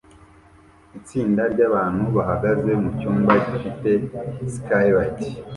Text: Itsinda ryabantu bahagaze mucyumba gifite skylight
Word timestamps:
Itsinda 0.99 1.41
ryabantu 1.53 2.03
bahagaze 2.15 2.71
mucyumba 2.81 3.31
gifite 3.45 3.89
skylight 4.55 5.17